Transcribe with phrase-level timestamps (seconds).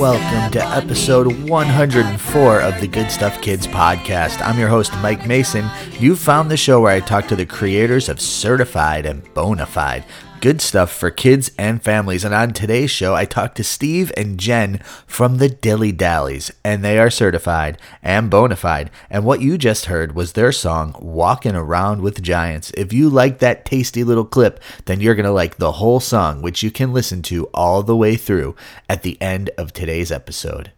[0.00, 4.40] Welcome to episode 104 of the Good Stuff Kids podcast.
[4.40, 5.68] I'm your host, Mike Mason.
[5.98, 10.04] You found the show where I talk to the creators of Certified and Bonafide.
[10.40, 12.24] Good stuff for kids and families.
[12.24, 16.82] And on today's show, I talked to Steve and Jen from the Dilly Dallies, and
[16.82, 18.90] they are certified and bona fide.
[19.10, 22.72] And what you just heard was their song, Walking Around with Giants.
[22.74, 26.40] If you like that tasty little clip, then you're going to like the whole song,
[26.40, 28.56] which you can listen to all the way through
[28.88, 30.72] at the end of today's episode.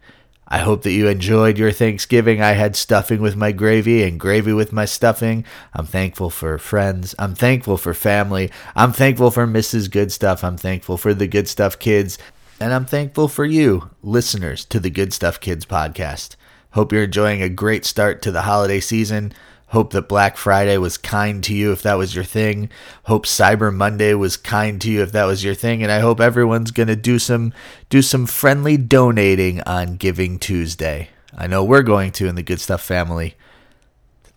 [0.52, 2.42] I hope that you enjoyed your Thanksgiving.
[2.42, 5.46] I had stuffing with my gravy and gravy with my stuffing.
[5.72, 7.14] I'm thankful for friends.
[7.18, 8.50] I'm thankful for family.
[8.76, 9.90] I'm thankful for Mrs.
[9.90, 10.44] Good Stuff.
[10.44, 12.18] I'm thankful for the Good Stuff Kids.
[12.60, 16.36] And I'm thankful for you, listeners to the Good Stuff Kids podcast.
[16.72, 19.32] Hope you're enjoying a great start to the holiday season.
[19.72, 22.68] Hope that Black Friday was kind to you if that was your thing.
[23.04, 25.82] Hope Cyber Monday was kind to you if that was your thing.
[25.82, 27.54] And I hope everyone's gonna do some
[27.88, 31.08] do some friendly donating on Giving Tuesday.
[31.34, 33.36] I know we're going to in the Good Stuff family.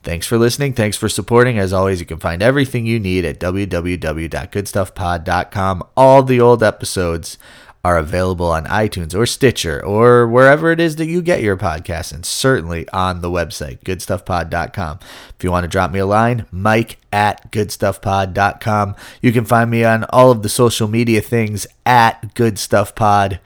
[0.04, 0.72] Thanks for listening.
[0.74, 1.60] Thanks for supporting.
[1.60, 5.84] As always, you can find everything you need at www.goodstuffpod.com.
[5.98, 7.38] All the old episodes
[7.86, 12.12] are available on iTunes or Stitcher or wherever it is that you get your podcasts,
[12.12, 14.98] and certainly on the website, goodstuffpod.com.
[15.38, 18.96] If you want to drop me a line, mike at goodstuffpod.com.
[19.22, 23.38] You can find me on all of the social media things at goodstuffpod.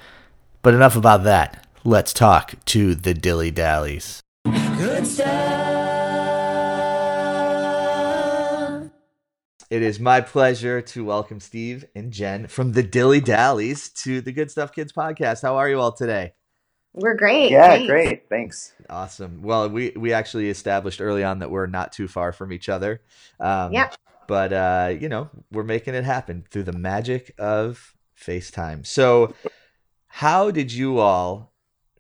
[0.62, 1.68] But enough about that.
[1.84, 4.22] Let's talk to the Dilly Dallies.
[4.46, 5.69] Good stuff.
[9.70, 14.32] It is my pleasure to welcome Steve and Jen from the Dilly Dallies to the
[14.32, 15.44] Good Stuff Kids podcast.
[15.44, 16.34] How are you all today?
[16.94, 17.52] We're great.
[17.52, 17.88] Yeah, thanks.
[17.88, 18.30] great.
[18.30, 18.74] Thanks.
[18.90, 19.44] Awesome.
[19.44, 23.02] Well, we we actually established early on that we're not too far from each other.
[23.40, 23.96] Um, Yep.
[24.28, 28.88] But uh, you know, we're making it happen through the magic of FaceTime.
[28.88, 29.36] So,
[30.08, 31.49] how did you all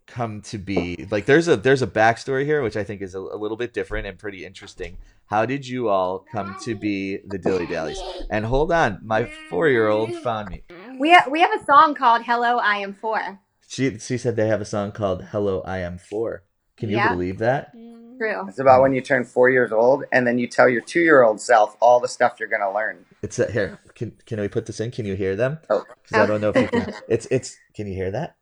[0.09, 1.25] come to be like?
[1.25, 4.07] There's a there's a backstory here, which I think is a, a little bit different
[4.07, 4.97] and pretty interesting.
[5.27, 7.99] How did you all come to be the Dilly Dallies?
[8.29, 10.63] And hold on, my four year old found me.
[10.99, 13.39] We have, we have a song called "Hello, I Am Four.
[13.67, 16.43] She she said they have a song called "Hello, I Am Four.
[16.75, 17.09] Can you Yeah.
[17.13, 17.71] believe that?
[18.17, 18.47] True.
[18.49, 21.23] It's about when you turn four years old and then you tell your two year
[21.23, 23.05] old self all the stuff you're going to learn.
[23.21, 23.79] It's a, here.
[23.95, 24.91] Can can we put this in?
[24.91, 25.59] Can you hear them?
[25.69, 25.85] Oh.
[26.03, 26.93] Because I don't know if you can.
[27.07, 27.57] It's it's.
[27.73, 28.35] Can you hear that?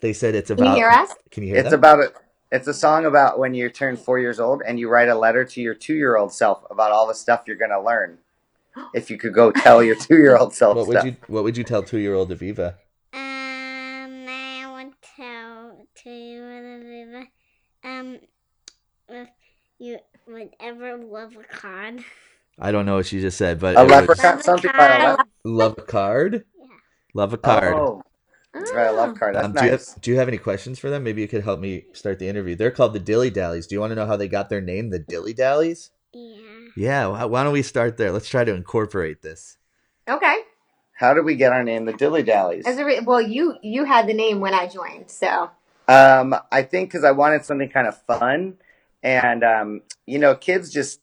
[0.00, 0.64] They said it's about.
[0.64, 1.14] Can you hear us?
[1.30, 1.78] Can you hear It's them?
[1.80, 2.12] about a,
[2.52, 5.44] it's a song about when you turn four years old and you write a letter
[5.44, 8.18] to your two year old self about all the stuff you're going to learn.
[8.94, 11.06] If you could go tell your two year old self what would stuff.
[11.06, 12.74] you What would you tell two year old Aviva?
[13.14, 17.24] Um, I want to tell to you, Aviva,
[17.84, 18.18] um,
[19.08, 19.28] if
[19.78, 22.04] you would ever love a card.
[22.58, 24.94] I don't know what she just said, but A it was- leprechaun, something about a
[25.02, 25.24] Leprechaun.
[25.44, 25.54] leprechaun.
[25.54, 26.44] love a card.
[27.14, 27.74] Love a card.
[27.74, 28.05] Oh, that's right.
[28.74, 29.34] I love card.
[29.34, 31.04] That's Um, do, you have, do you have any questions for them?
[31.04, 32.54] Maybe you could help me start the interview.
[32.56, 33.66] They're called the Dilly Dallies.
[33.66, 35.90] Do you want to know how they got their name, the Dilly Dallies?
[36.12, 36.36] Yeah.
[36.76, 37.06] Yeah.
[37.06, 38.12] Why, why don't we start there?
[38.12, 39.56] Let's try to incorporate this.
[40.08, 40.36] Okay.
[40.92, 42.64] How did we get our name, the Dilly Dallies?
[42.66, 45.50] As a re- well, you you had the name when I joined, so
[45.88, 48.54] Um, I think because I wanted something kind of fun,
[49.02, 51.00] and um, you know, kids just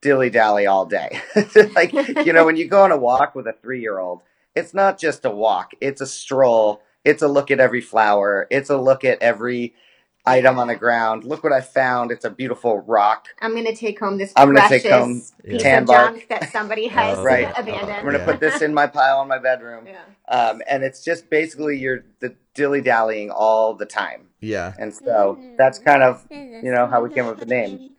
[0.00, 1.20] dilly dally all day.
[1.74, 4.20] like you know, when you go on a walk with a three year old,
[4.54, 6.82] it's not just a walk; it's a stroll.
[7.04, 8.46] It's a look at every flower.
[8.50, 9.74] It's a look at every
[10.26, 11.24] item on the ground.
[11.24, 12.10] Look what I found!
[12.10, 13.28] It's a beautiful rock.
[13.42, 16.12] I'm gonna take home this I'm gonna precious take home piece tan of bark.
[16.14, 17.48] junk that somebody has Oh, Right.
[17.56, 17.92] abandoned.
[17.92, 18.24] I'm gonna Yeah.
[18.24, 20.00] put this in my pile in my bedroom, Yeah.
[20.34, 24.28] um, and it's just basically you're the dilly dallying all the time.
[24.40, 24.72] Yeah.
[24.78, 27.90] And so that's kind of you know how we came up with the name.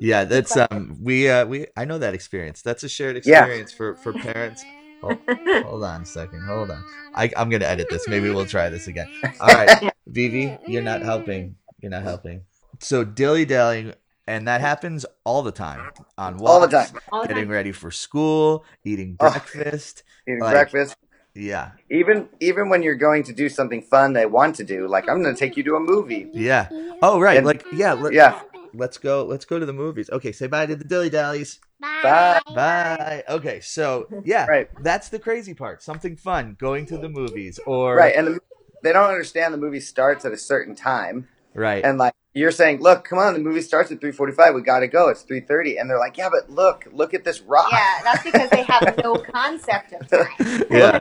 [0.00, 0.24] Yeah.
[0.24, 0.98] That's um.
[1.00, 1.46] We uh.
[1.46, 1.66] We.
[1.76, 2.60] I know that experience.
[2.62, 3.38] That's a shared Yeah.
[3.44, 4.64] experience for for parents.
[5.02, 5.18] Hold,
[5.64, 6.42] hold on a second.
[6.46, 6.82] Hold on.
[7.14, 8.08] I, I'm gonna edit this.
[8.08, 9.08] Maybe we'll try this again.
[9.40, 11.56] All right, Vivi, you're not helping.
[11.80, 12.42] You're not helping.
[12.80, 13.94] So dilly dallying,
[14.26, 17.00] and that happens all the time on walks, all the time.
[17.12, 17.52] All the getting time.
[17.52, 19.30] ready for school, eating Oh.
[19.30, 20.02] breakfast.
[20.28, 20.96] Eating Like- breakfast.
[21.38, 25.06] Yeah, Even even when you're going to do something fun they want to do, like
[25.06, 26.30] I'm going to take you to a movie.
[26.32, 26.68] yeah.
[27.02, 27.92] Oh right, And- like yeah.
[27.92, 28.40] Let, Yeah.
[28.76, 29.24] Let's go.
[29.24, 30.10] Let's go to the movies.
[30.10, 31.60] Okay, say bye to the dilly dallies.
[31.80, 32.40] Bye.
[32.54, 33.24] Bye.
[33.28, 34.68] Okay, so yeah, Right.
[34.82, 35.82] That's the crazy part.
[35.82, 38.40] Something fun, going to the movies, or Right, and the,
[38.82, 41.84] they don't understand the movie starts at a certain time, right.
[41.84, 44.54] and like you're saying, look, come on, the movie starts at 3:45.
[44.54, 45.08] We got to go.
[45.08, 47.68] It's 3:30, and they're like, yeah, but look, look at this rock.
[47.72, 50.64] Yeah, that's because they have no concept of time.
[50.70, 51.00] yeah.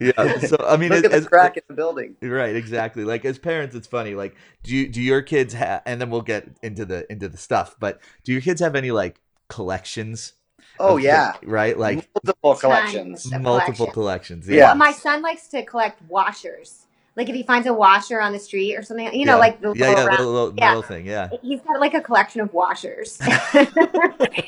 [0.00, 0.38] Yeah.
[0.38, 2.16] So I mean, Look as, at the as- crack in the building.
[2.20, 3.04] Right, exactly.
[3.04, 4.14] Like as parents, it's funny.
[4.14, 5.82] Like, do you, do your kids have?
[5.86, 7.76] And then we'll get into the into the stuff.
[7.78, 10.32] But do your kids have any like collections?
[10.80, 11.78] Oh yeah, thi- right.
[11.78, 13.30] Like multiple collections.
[13.30, 14.40] Multiple collection.
[14.40, 14.48] collections.
[14.48, 14.74] Yeah.
[14.74, 16.86] My son likes to collect washers.
[17.16, 19.38] Like if he finds a washer on the street or something, you know, Yeah.
[19.38, 20.68] like the yeah, little yeah, round- little, little yeah.
[20.68, 21.06] metal thing.
[21.06, 21.28] Yeah.
[21.42, 23.18] He's got like a collection of washers.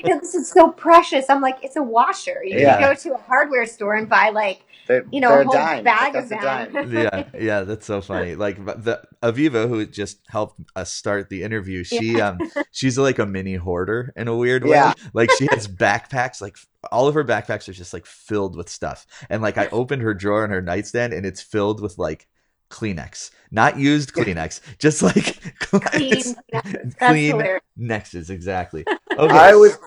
[0.05, 1.29] this is so precious.
[1.31, 2.43] I'm like, it's a washer.
[2.45, 2.79] You Yeah.
[2.79, 5.53] can go to a hardware store and buy like, They're, you know, they're a whole
[5.53, 5.85] dime.
[5.85, 6.93] bag Like, of them.
[6.93, 8.35] yeah, yeah, that's so funny.
[8.35, 12.39] Like the Aviva, who just helped us start the interview, she um
[12.73, 14.71] she's like a mini hoarder in a weird way.
[14.71, 14.93] Yeah.
[15.13, 16.57] Like she has backpacks, like
[16.93, 19.07] all of her backpacks are just like filled with stuff.
[19.31, 22.27] And like I opened her drawer in her nightstand, and it's filled with like
[22.71, 26.37] Kleenex, not used Kleenex, just like Clean.
[26.53, 27.63] That's clean hilarious.
[27.77, 28.85] Nexus, exactly.
[29.19, 29.79] Okay, I was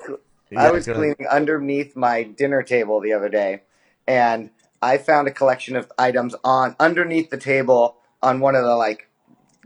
[0.49, 1.15] Yeah, I was go ahead.
[1.15, 3.61] cleaning underneath my dinner table the other day,
[4.07, 4.49] and
[4.81, 9.07] I found a collection of items on underneath the table on one of the like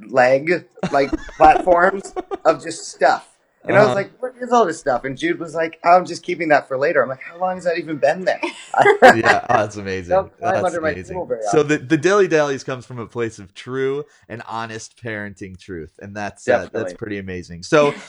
[0.05, 2.13] leg like platforms
[2.43, 3.32] of just stuff.
[3.65, 3.87] And I Uh-huh.
[3.87, 6.67] was like, "What is all this stuff?" And Jude was like, "I'm just keeping that
[6.67, 8.41] for later." I'm like, "How long has that even been there?"
[9.03, 10.15] yeah, oh, that's amazing.
[10.15, 11.15] Don't climb That's under my amazing.
[11.15, 15.01] table very So the the dilly dallies comes from a place of true and honest
[15.01, 17.63] parenting truth, and that's uh, that's pretty amazing.
[17.63, 17.93] So.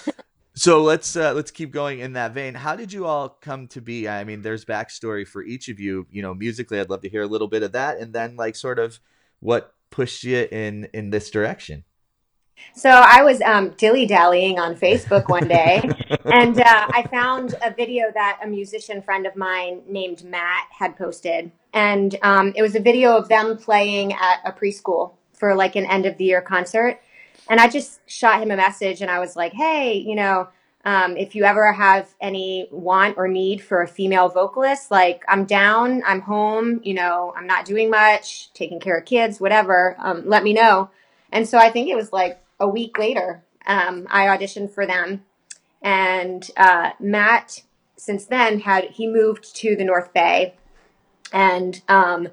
[0.56, 2.54] So let's uh, let's keep going in that vein.
[2.54, 4.08] How did you all come to be?
[4.08, 6.06] I mean, there's backstory for each of you.
[6.12, 8.54] You know, musically, I'd love to hear a little bit of that, and then like
[8.54, 9.00] sort of
[9.40, 11.82] what pushed you in in this direction.
[12.76, 15.80] So I was um, dilly dallying on Facebook one day,
[16.24, 20.96] and uh, I found a video that a musician friend of mine named Matt had
[20.96, 25.76] posted, and um, it was a video of them playing at a preschool for like
[25.76, 27.00] an end of the year concert.
[27.48, 30.48] And I just shot him a message, and I was like, "Hey, you know,
[30.84, 35.44] um, if you ever have any want or need for a female vocalist, like I'm
[35.44, 39.94] down, I'm home, you know, I'm not doing much, taking care of kids, whatever.
[40.00, 40.90] Um, let me know."
[41.30, 45.24] And so I think it was like a week later, um, I auditioned for them.
[45.82, 47.62] And uh, Matt,
[47.96, 50.54] since then, had he moved to the North Bay,
[51.32, 52.28] and um,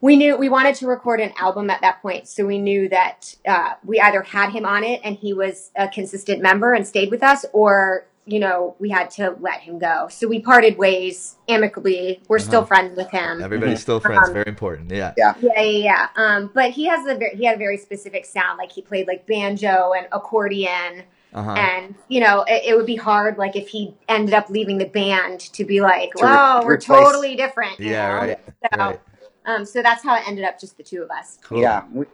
[0.00, 2.28] we knew we wanted to record an album at that point.
[2.28, 5.88] So we knew that uh, we either had him on it and he was a
[5.88, 10.08] consistent member and stayed with us, or you know we had to let him go.
[10.08, 12.22] So we parted ways amicably.
[12.28, 12.66] We're still Uh-huh.
[12.66, 13.42] friends with him.
[13.42, 14.28] Everybody's still friends.
[14.28, 14.90] Um, Very important.
[14.90, 15.12] Yeah.
[15.16, 16.08] Yeah, yeah, yeah.
[16.16, 18.58] Um, but he has a very, he had a very specific sound.
[18.58, 21.02] Like he played like banjo and accordion,
[21.34, 21.50] Uh-huh.
[21.52, 23.36] and you know it, it would be hard.
[23.38, 26.74] Like if he ended up leaving the band to be like, To re- "Whoa, we're
[26.74, 28.08] replace- totally different." you Yeah.
[28.08, 28.14] know?
[28.26, 28.38] Right.
[28.72, 29.00] So, Right.
[29.46, 31.38] um, so that's how it ended up just the two of us.
[31.42, 31.60] Cool.
[31.62, 32.04] Yeah, we,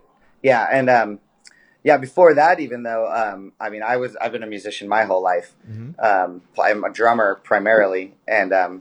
[0.42, 1.19] yeah, and um,
[1.86, 1.96] yeah.
[2.08, 5.22] Before that, even though um, I mean, I was I've been a musician my whole
[5.22, 5.48] life.
[5.70, 5.88] Mhm.
[6.08, 6.30] Um,
[6.66, 8.04] I'm a drummer primarily,
[8.38, 8.72] and um,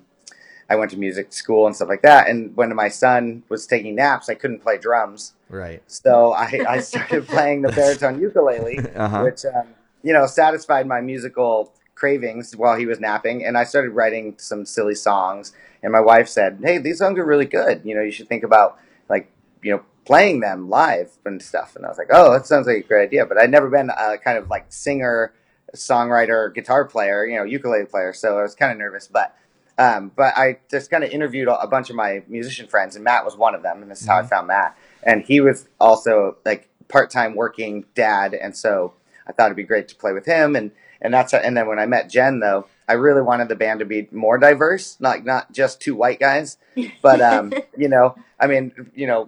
[0.69, 2.27] I went to music school and stuff like that.
[2.29, 5.81] And when my son was taking naps, I couldn't play drums, Right.
[5.87, 9.21] so I, I started playing the baritone ukulele, Uh-huh.
[9.25, 9.67] which um,
[10.07, 11.71] you know satisfied my musical
[12.01, 13.45] cravings while he was napping.
[13.45, 15.53] And I started writing some silly songs.
[15.83, 17.75] And my wife said, "Hey, these songs are really good.
[17.87, 18.69] You know, you should think about
[19.13, 19.25] like
[19.61, 22.77] you know playing them live and stuff." And I was like, "Oh, that sounds like
[22.77, 25.33] a great idea." But I'd never been a kind of like singer,
[25.75, 28.13] songwriter, guitar player, you know, ukulele player.
[28.13, 29.35] So I was kind of nervous, but.
[29.77, 33.25] Um, but I just kind of interviewed a bunch of my musician friends, and Matt
[33.25, 33.81] was one of them.
[33.81, 34.29] And this is how I Mhm.
[34.29, 34.77] found Matt.
[35.03, 38.93] And he was also like part-time working dad, and so
[39.27, 40.55] I thought it'd be great to play with him.
[40.55, 40.71] And
[41.01, 43.85] and that's and then when I met Jen, though, I really wanted the band to
[43.85, 46.55] be more diverse, not not just two white guys,
[47.01, 49.27] but um, you know, I mean, you know,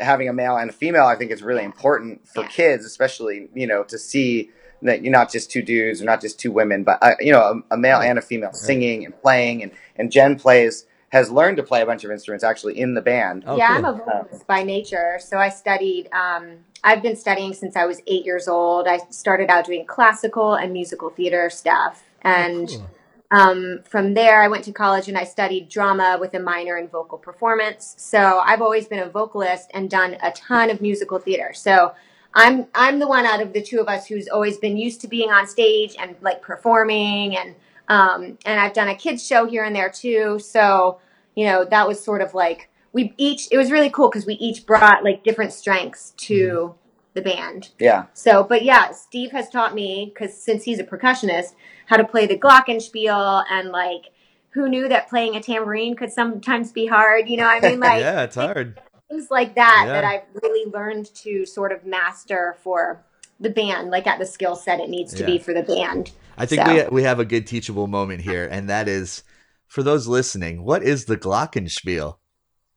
[0.00, 2.48] having a male and a female, I think is really important for Yeah.
[2.48, 4.50] kids, especially you know, to see
[4.82, 7.62] that you're not just two dudes or not just two women, but uh, you know,
[7.70, 9.62] a, a male and a female singing and playing.
[9.62, 13.02] And and Jen plays has learned to play a bunch of instruments actually in the
[13.02, 13.44] band.
[13.46, 13.76] Oh, yeah, cool.
[13.76, 15.18] I'm a vocalist by nature.
[15.20, 16.08] So I studied.
[16.12, 18.88] Um, I've been studying since I was eight years old.
[18.88, 22.90] I started out doing classical and musical theater stuff, and Cool.
[23.32, 26.86] Um, from there I went to college and I studied drama with a minor in
[26.86, 27.94] vocal performance.
[27.96, 31.52] So I've always been a vocalist and done a ton of musical theater.
[31.54, 31.94] So
[32.34, 35.08] I'm I'm the one out of the two of us who's always been used to
[35.08, 37.54] being on stage and like performing and
[37.88, 40.38] um, and I've done a kids show here and there too.
[40.38, 41.00] So
[41.34, 44.34] you know that was sort of like we each it was really cool because we
[44.34, 46.74] each brought like different strengths to
[47.14, 47.70] the band.
[47.78, 51.54] Yeah, So, but yeah, Steve has taught me because since he's a percussionist,
[51.86, 54.06] how to play the glockenspiel and like
[54.50, 57.28] who knew that playing a tambourine could sometimes be hard.
[57.28, 58.80] You know, I mean, like yeah, it's hard.
[59.10, 59.92] things like that Yeah.
[59.92, 63.02] that I've really learned to sort of master for
[63.40, 65.26] the band, like at the skill set it needs to Yeah.
[65.26, 66.12] be for the band.
[66.38, 69.22] I think So- we we have a good teachable moment here, and that is
[69.66, 70.64] for those listening.
[70.64, 72.16] What is the Glockenspiel?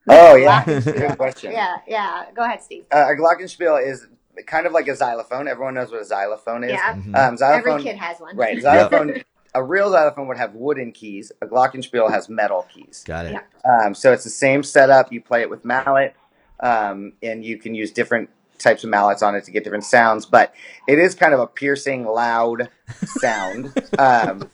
[0.08, 1.52] Oh yeah, good question.
[1.52, 2.26] Yeah, yeah.
[2.36, 2.86] Go ahead, Steve.
[2.92, 4.06] Uh, a glockenspiel is
[4.46, 5.48] kind of like a xylophone.
[5.48, 6.72] Everyone knows what a xylophone is.
[6.72, 6.94] Yeah.
[6.96, 7.16] Mhm.
[7.16, 8.36] Um, xylophone, Every kid has one.
[8.36, 8.58] right?
[8.62, 9.24] Xylophone.
[9.54, 11.32] A real xylophone would have wooden keys.
[11.42, 13.04] A glockenspiel has metal keys.
[13.08, 13.34] Got it.
[13.34, 13.42] Yeah.
[13.86, 15.12] Um, so it's the same setup.
[15.14, 16.14] You play it with mallet,
[16.60, 20.26] um, and you can use different types of mallets on it to get different sounds.
[20.26, 20.54] But
[20.88, 22.70] it is kind of a piercing, loud
[23.06, 23.72] sound.
[23.98, 24.50] um,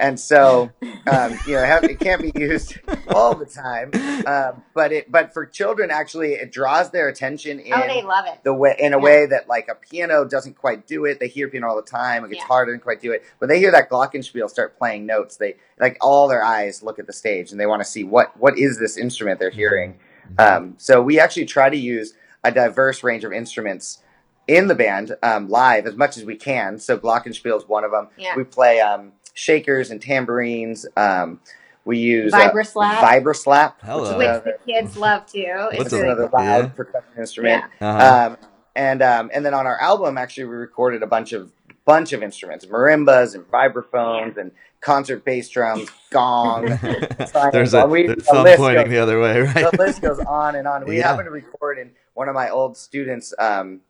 [0.00, 0.72] and so,
[1.06, 2.78] um, you know, have, it can't be used
[3.08, 3.92] all the time.
[4.26, 8.26] Um, but it, but for children, actually, it draws their attention in Oh, they love
[8.26, 8.40] it.
[8.44, 9.02] the way in a Yeah.
[9.02, 11.20] way that like a piano doesn't quite do it.
[11.20, 12.24] They hear piano all the time.
[12.24, 12.34] A Yeah.
[12.34, 13.22] guitar doesn't quite do it.
[13.38, 17.06] When they hear that glockenspiel start playing notes, they like all their eyes look at
[17.06, 19.98] the stage and they want to see what what is this instrument they're hearing.
[20.38, 22.14] Um, so we actually try to use
[22.44, 23.98] a diverse range of instruments
[24.46, 26.78] in the band um, live as much as we can.
[26.78, 28.08] So glockenspiel is one of them.
[28.16, 28.36] Yeah.
[28.36, 29.12] We play um,
[29.44, 30.86] shakers and tambourines.
[30.96, 31.40] Um,
[31.84, 33.02] we use Vibraslap.
[33.02, 34.02] Uh, Vibraslap, Hello.
[34.02, 35.44] which Which another, the kids love too.
[35.46, 36.68] It's What's which is a- really another loud Yeah.
[36.68, 37.64] percussion instrument.
[37.80, 38.26] Uh-huh.
[38.32, 38.36] Um,
[38.76, 41.50] and um, and then on our album, actually, we recorded a bunch of
[41.86, 46.66] bunch of instruments, marimbas and vibraphones and concert bass drums, gong.
[47.52, 49.70] there's a We- there's the some list pointing goes- the other way, right?
[49.70, 50.84] the list goes on and on.
[50.86, 51.08] We Yeah.
[51.08, 53.32] happened to record in one of my old students.
[53.38, 53.80] Um,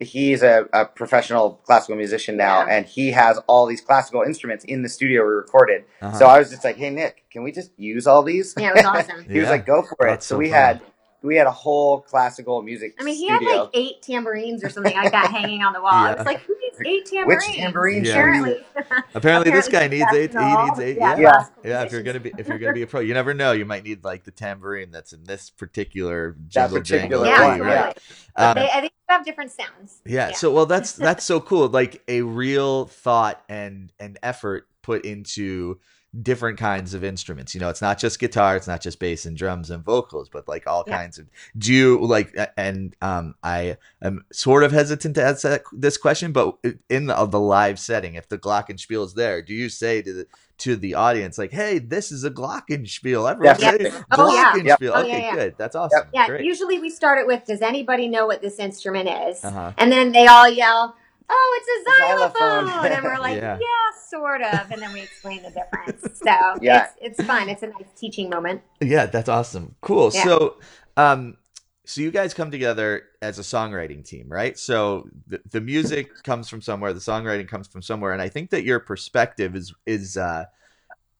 [0.00, 2.76] he's a, a professional classical musician now, Yeah.
[2.76, 5.84] and he has all these classical instruments in the studio we recorded.
[6.02, 6.18] Uh-huh.
[6.18, 8.74] So I was just like, "Hey Nick, can we just use all these?" Yeah, it
[8.76, 9.24] was awesome.
[9.30, 10.54] he was like, "Go for it." So so we fun.
[10.58, 10.80] had
[11.22, 12.94] we had a whole classical music.
[13.00, 13.48] I mean, he studio.
[13.48, 15.92] had like eight tambourines or something like that hanging on the wall.
[15.94, 16.16] I Yeah.
[16.16, 17.56] was like, who needs eight Which tambourines?
[17.56, 18.12] tambourine Yeah.
[18.12, 18.56] Apparently,
[19.14, 20.32] Apparently, this guy needs eight.
[20.32, 20.96] He needs eight.
[20.98, 21.46] Yeah, Yeah.
[21.64, 23.52] Yeah, if you're gonna be if you're gonna be a pro, you never know.
[23.52, 27.48] You might need like the tambourine that's in this particular That jingle particular jangle yeah,
[27.48, 27.98] one, right?
[28.36, 30.00] Um, they, I think they have different sounds.
[30.04, 31.68] yeah, So well, that's that's so cool.
[31.68, 35.78] Like a real thought and and effort put into
[36.22, 37.54] different kinds of instruments.
[37.54, 40.46] You know, it's not just guitar, it's not just bass and drums and vocals, but
[40.46, 40.96] like all Yeah.
[40.98, 41.26] kinds of.
[41.58, 42.36] Do you like?
[42.56, 46.56] And um, I am sort of hesitant to answer that- this question, but
[46.88, 50.26] in the, the live setting, if the glockenspiel is there, do you say to the
[50.56, 53.28] to the audience like, "Hey, this is a glockenspiel"?
[53.30, 54.00] Everyone say Definitely.
[54.12, 54.52] Oh, yeah.
[54.76, 54.92] glockenspiel.
[54.94, 55.34] Oh, Okay, yeah, yeah.
[55.34, 55.54] good.
[55.58, 56.06] That's awesome.
[56.12, 56.44] Yeah, Great.
[56.44, 59.72] usually we start it with, "Does anybody know what this instrument is?" Uh-huh.
[59.76, 60.94] And then they all yell,
[61.28, 63.58] "Oh, it's a Xylophone." xylophone!" and we're like, Yeah.
[63.60, 66.02] "Yeah, sort of." And then we explain the difference.
[66.24, 66.88] So Yeah.
[67.02, 67.48] it's it's fun.
[67.48, 68.62] It's a nice teaching moment.
[68.80, 69.74] Yeah, that's awesome.
[69.80, 70.10] Cool.
[70.14, 70.24] Yeah.
[70.24, 70.56] So,
[70.96, 71.36] um,
[71.84, 74.58] so you guys come together as a songwriting team, right?
[74.58, 78.50] So the, the music comes from somewhere, the songwriting comes from somewhere, and I think
[78.50, 80.44] that your perspective is is uh,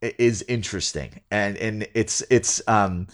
[0.01, 3.09] is interesting, and and it's it's um.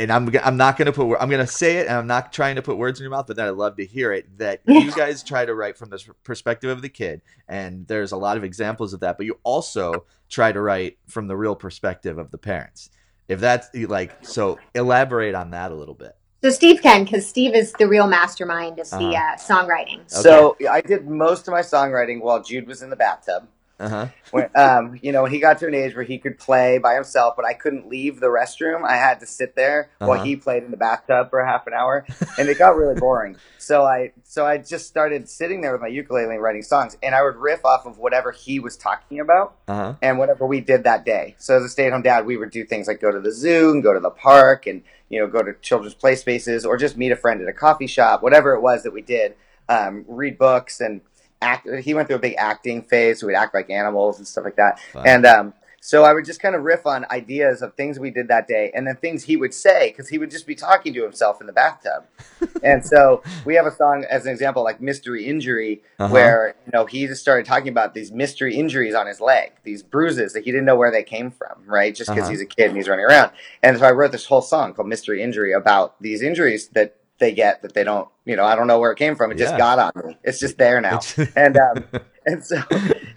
[0.00, 2.56] And I'm g- I'm not gonna put I'm gonna say it and I'm not trying
[2.56, 4.38] to put words in your mouth, but then I'd love to hear it.
[4.38, 8.16] That you guys try to write from the perspective of the kid, and there's a
[8.16, 9.18] lot of examples of that.
[9.18, 12.88] But you also try to write from the real perspective of the parents
[13.28, 17.54] if that's like so elaborate on that a little bit So Steve can, because Steve
[17.54, 19.34] is the real mastermind of the Uh-huh.
[19.34, 20.00] uh, songwriting.
[20.10, 23.46] So I did most of my songwriting while Jude was in the bathtub.
[23.80, 24.06] Uh-huh
[24.54, 27.44] um, you know, he got to an age where he could play by himself, but
[27.44, 28.84] I couldn't leave the restroom.
[28.88, 30.22] I had to sit there while Uh-huh.
[30.24, 32.06] he played in the bathtub for half an hour,
[32.38, 33.36] and it got really boring.
[33.58, 37.14] So I, so I just started sitting there with my ukulele and writing songs, and
[37.14, 40.84] I would riff off of whatever he was talking about uh-huh and whatever we did
[40.84, 41.36] that day.
[41.38, 43.80] So as a stay-at-home dad, we would do things like go to the zoo and
[43.82, 47.12] go to the park, and you know, go to children's play spaces, or just meet
[47.12, 49.34] a friend at a coffee shop, whatever it was that we did.
[49.68, 51.00] Um, read books and
[51.42, 51.68] act.
[51.82, 54.56] He went through a big acting phase, so we'd act like animals and stuff like
[54.56, 54.78] that.
[54.92, 55.06] Fun.
[55.06, 58.28] And um, so I would just kind of riff on ideas of things we did
[58.28, 61.02] that day, and then things he would say because he would just be talking to
[61.02, 62.04] himself in the bathtub.
[62.62, 66.12] and so we have a song as an example, like "Mystery Injury," Uh-huh.
[66.12, 69.82] where you know he just started talking about these mystery injuries on his leg, these
[69.82, 71.94] bruises that he didn't know where they came from, right?
[71.94, 72.30] Just because Uh-huh.
[72.30, 73.30] he's a kid and he's running around.
[73.62, 77.32] And so I wrote this whole song called "Mystery Injury" about these injuries that they
[77.32, 79.30] get that they don't, you know, I don't know where it came from.
[79.30, 80.18] It just got on me.
[80.24, 81.00] It's just there now.
[81.36, 81.84] And um,
[82.26, 82.60] and so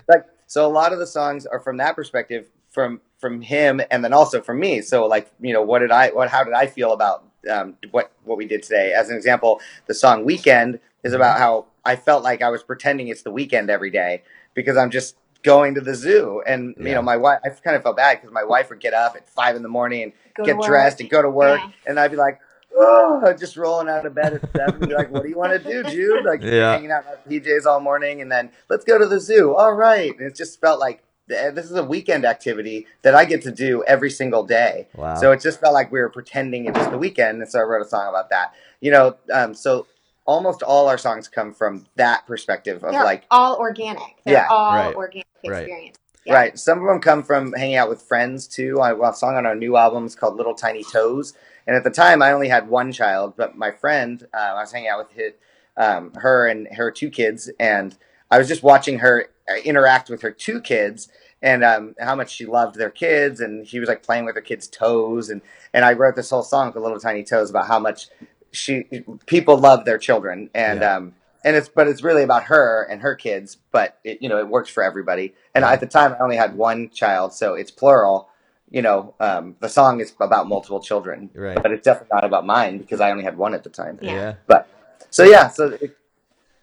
[0.08, 4.04] like so a lot of the songs are from that perspective from from him and
[4.04, 4.82] then also from me.
[4.82, 8.12] So like you know what did i what how did i feel about um, what
[8.24, 8.94] what we did today?
[8.94, 13.08] As an example the song weekend is about how i felt like i was pretending
[13.10, 16.42] it's the weekend every day because i'm just going to the zoo.
[16.48, 18.94] And you know my wife i kind of felt bad because my wife would get
[18.94, 21.60] up at five in the morning and Go get dressed and go to work.
[21.60, 21.72] Yeah.
[21.88, 22.40] and i'd be like
[22.76, 24.76] oh, just rolling out of bed at seven.
[24.82, 26.26] and be like, what do you want to do, Jude?
[26.26, 26.74] Like Yeah.
[26.74, 29.56] hanging out in our PJs all morning, and then let's go to the zoo.
[29.56, 33.42] All right, and it just felt like this is a weekend activity that I get
[33.44, 34.88] to do every single day.
[34.96, 37.60] wow So it just felt like we were pretending it was the weekend, and so
[37.60, 38.54] I wrote a song about that.
[38.82, 39.88] You know, um, so
[40.26, 44.02] almost all our songs come from that perspective of They're like all organic.
[44.26, 44.48] They're Yeah.
[44.50, 44.96] all Right.
[44.96, 45.60] organic Right.
[45.64, 45.98] experience.
[46.26, 46.34] Yeah.
[46.36, 46.58] Right.
[46.58, 48.80] Some of them come from hanging out with friends too.
[48.80, 51.34] I well, a song on our new album is called Little Tiny Toes.
[51.68, 54.72] And at the time, I only had one child, but my friend, uh, I was
[54.72, 55.34] hanging out with his,
[55.78, 57.98] um, her and her two kids, and
[58.30, 61.10] I was just watching her uh, interact with her two kids
[61.42, 64.42] and um, how much she loved their kids, and she was like playing with her
[64.42, 65.42] kids' toes, and
[65.74, 68.08] and I wrote this whole song called Little Tiny Toes about how much
[68.52, 68.86] she
[69.26, 70.96] people love their children, and Yeah.
[70.96, 74.40] um, and it's but it's really about her and her kids, but it, you know
[74.40, 75.34] it works for everybody.
[75.54, 78.30] And at the time, I only had one child, so it's plural.
[78.74, 81.62] You know, um, the song is about multiple children, Right.
[81.62, 84.00] but it's definitely not about mine because I only had one at the time.
[84.02, 84.12] Yeah.
[84.12, 84.34] yeah.
[84.48, 84.68] But
[85.12, 85.96] so yeah, so it,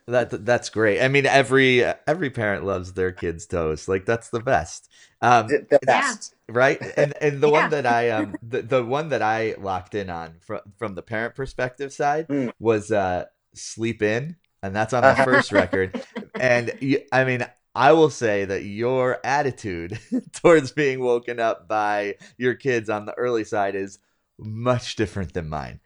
[0.07, 1.01] That that's great.
[1.01, 3.87] I mean, every every parent loves their kids' toes.
[3.87, 4.89] Like that's the best.
[5.23, 6.35] Um, the, the best.
[6.49, 7.61] right and and the Yeah.
[7.61, 11.03] one that i um the, the one that i locked in on from from the
[11.03, 12.51] parent perspective side Mm.
[12.59, 15.95] was uh sleep in and that's on the first record
[16.41, 19.99] and you, i mean i will say that your attitude
[20.33, 23.99] towards being woken up by your kids on the early side is
[24.41, 25.81] much different than mine.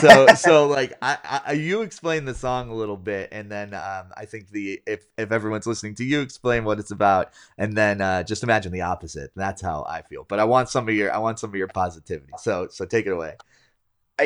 [0.00, 4.12] So so like I, I you explain the song a little bit and then um
[4.16, 8.00] i think the if if everyone's listening to you explain what it's about and then
[8.00, 9.30] uh just imagine the opposite.
[9.36, 10.24] That's how i feel.
[10.28, 12.32] But i want some of your i want some of your positivity.
[12.38, 13.36] So so take it away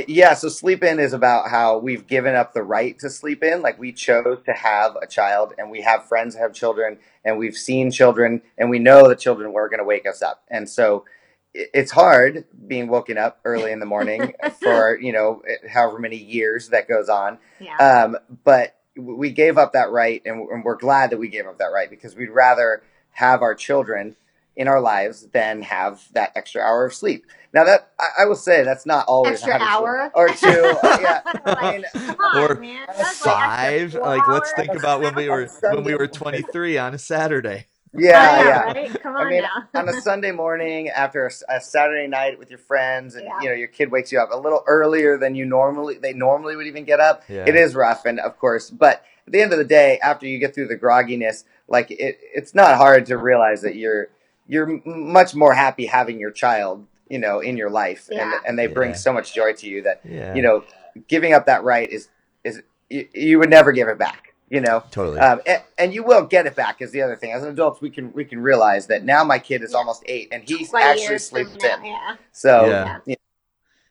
[0.07, 3.61] yeah, so sleep in is about how we've given up the right to sleep in.
[3.61, 7.57] Like we chose to have a child, and we have friends have children, and we've
[7.57, 10.45] seen children, and we know that children were going to wake us up.
[10.49, 11.05] And so
[11.53, 16.69] it's hard being woken up early in the morning for you know however many years
[16.69, 17.39] that goes on.
[17.59, 17.77] Yeah.
[17.77, 21.73] Um, but we gave up that right, and we're glad that we gave up that
[21.73, 24.15] right because we'd rather have our children
[24.57, 27.25] in our lives than have that extra hour of sleep.
[27.53, 30.77] Now that I, I will say that's not always Extra 100% hour or two.
[30.83, 32.87] uh, yeah, I mean, Come on, Or man.
[32.89, 36.95] That's like five like let's think about when we were when we were 23 on
[36.95, 38.63] a saturday yeah, I know, yeah.
[38.89, 39.03] right?
[39.03, 39.81] Come I on mean, now.
[39.81, 43.41] on a Sunday morning after a Saturday night with your friends, and Yeah.
[43.41, 46.55] you know your kid wakes you up a little earlier than you normally they normally
[46.57, 47.25] would even get up.
[47.29, 47.45] Yeah.
[47.49, 50.39] It is rough, and of course, but at the end of the day, after you
[50.39, 54.09] get through the grogginess, like it, it's not hard to realize that you're
[54.51, 58.41] you're much more happy having your child, you know, in your life, and Yeah.
[58.47, 58.97] and they bring Yeah.
[59.07, 60.65] so much joy to you that yeah you know
[61.07, 62.09] giving up that right is
[62.45, 64.35] is you, you would never give it back.
[64.57, 67.31] You know, totally um, and, and you will get it back is the other thing.
[67.31, 69.79] As adults, we can we can realize that now my kid is Yeah.
[69.79, 71.85] almost eight, and he 20 actually sleeps now, in.
[71.85, 72.17] Yeah.
[72.33, 72.99] So Yeah.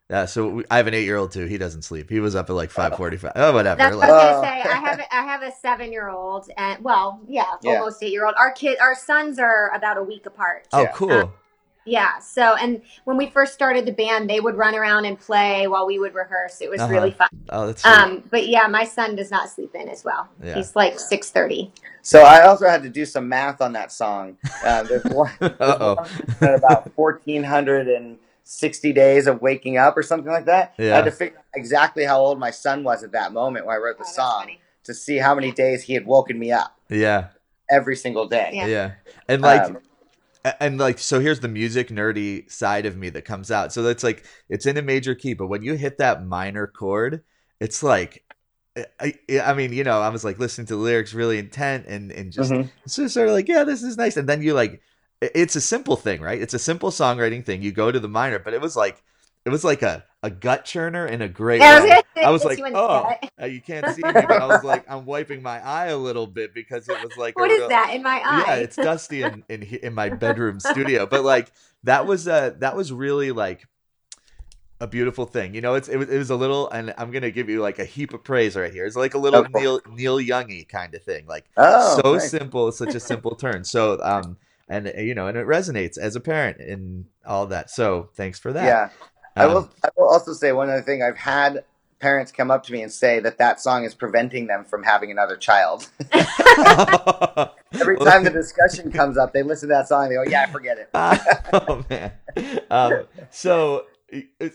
[0.09, 2.49] You yeah so we, i have an eight-year-old too he doesn't sleep he was up
[2.49, 4.69] at like 5.45 oh whatever That's like, what I was gonna say.
[4.69, 7.73] I have a, I have a seven year old and well, yeah, Yeah.
[7.79, 8.35] almost eight year old.
[8.37, 10.67] Our kid, our sons are about a week apart.
[10.73, 10.91] oh Yeah.
[10.93, 11.33] cool
[11.85, 12.19] Yeah.
[12.19, 15.87] So, and when we first started the band, they would run around and play while
[15.87, 16.61] we would rehearse.
[16.61, 16.93] It was Uh-huh.
[16.93, 17.29] really fun.
[17.49, 17.91] oh that's sweet.
[17.91, 20.27] Um, but yeah, my son does not sleep in as well.
[20.43, 20.55] Yeah.
[20.55, 21.71] He's like six thirty.
[22.01, 24.37] So I also had to do some math on that song.
[24.63, 26.07] Uh, there's one, there's one
[26.41, 28.17] at about fourteen hundred and
[28.49, 30.73] sixty days of waking up or something like that.
[30.79, 30.95] I Yeah.
[30.95, 33.79] had to figure out exactly how old my son was at that moment when I
[33.79, 37.27] wrote the song to see how many days he had woken me up yeah
[37.69, 38.49] every single day.
[38.53, 38.65] Yeah.
[38.65, 38.91] yeah
[39.27, 39.77] and like Um,
[40.59, 44.03] and like so here's the music nerdy side of me that comes out so that's
[44.03, 47.21] like it's in a major key but when you hit that minor chord
[47.59, 48.23] it's like
[48.99, 52.11] I, I mean you know i was like listening to the lyrics really intent and
[52.11, 52.69] and just mhm.
[52.85, 54.81] it's just sort of like yeah this is nice and then you like it-
[55.21, 58.39] it's a simple thing right it's a simple songwriting thing you go to the minor
[58.39, 59.03] but it was like
[59.45, 62.31] it was like a, a gut churner in a great Yeah, I was way I
[62.31, 63.29] was like, you oh, gut.
[63.47, 66.53] you can't see me, but I was like, I'm wiping my eye a little bit
[66.53, 68.45] because it was like, a What is real- that in my eye?
[68.47, 71.51] yeah, it's dusty in, in in my bedroom studio, but like
[71.83, 73.65] that was uh that was really like
[74.81, 75.53] a beautiful thing.
[75.53, 77.79] You know, it's it was, it was a little, and I'm gonna give you like
[77.79, 78.85] a heap of praise right here.
[78.85, 79.49] It's like a little Okay.
[79.49, 82.31] Neil Neil Youngy kind of thing, like Oh, so nice.
[82.31, 83.63] simple, such a simple turn.
[83.63, 84.37] So um,
[84.69, 87.69] and uh, you know, and it resonates as a parent and all that.
[87.69, 88.65] So thanks for that.
[88.65, 88.89] Yeah.
[89.35, 89.69] I Um, will.
[89.83, 91.01] I will also say one other thing.
[91.03, 91.63] I've had
[91.99, 95.11] parents come up to me and say that that song is preventing them from having
[95.11, 95.89] another child.
[97.73, 100.03] Every time the discussion comes up, they listen to that song.
[100.03, 100.89] and They go, "Yeah, I forget it."
[101.53, 102.11] oh man.
[102.71, 103.85] Um, so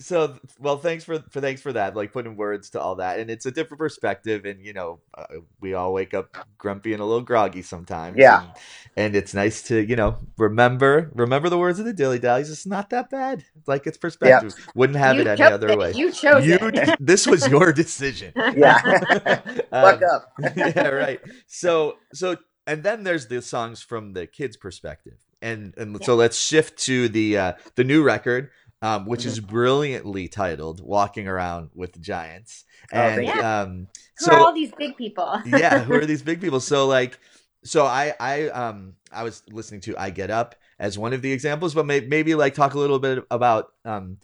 [0.00, 3.30] so well thanks for for thanks for that like putting words to all that and
[3.30, 5.24] it's a different perspective and you know uh,
[5.60, 8.42] we all wake up grumpy and a little groggy sometimes Yeah.
[8.42, 8.50] and,
[8.96, 12.66] and it's nice to you know remember remember the words of the dilly dallies it's
[12.66, 15.78] not that bad like it's perspective wouldn't have you it any other it.
[15.78, 16.96] way You chose You- it.
[17.00, 18.80] this was your decision Yeah.
[19.72, 20.32] Um, Fuck up.
[20.56, 21.20] yeah, right.
[21.46, 22.36] So so
[22.66, 25.14] and then there's the songs from the kids' perspective.
[25.42, 28.50] And and so let's shift to the uh the new record,
[28.84, 32.64] um, which is brilliantly titled Walking Around with Giants.
[32.92, 33.42] Oh, And thank you.
[33.42, 35.40] um Who are all these big people?
[35.46, 36.60] yeah, who are these big people?
[36.60, 37.18] So like
[37.64, 41.32] so I I um I was listening to I Get Up as one of the
[41.32, 44.18] examples, but may, maybe like talk a little bit about um